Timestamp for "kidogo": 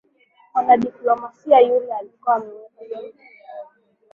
3.13-3.71